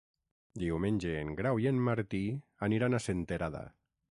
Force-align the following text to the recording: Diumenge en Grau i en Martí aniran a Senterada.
Diumenge 0.63 1.11
en 1.19 1.35
Grau 1.41 1.61
i 1.67 1.69
en 1.73 1.83
Martí 1.91 2.23
aniran 2.71 2.97
a 2.97 3.05
Senterada. 3.11 3.65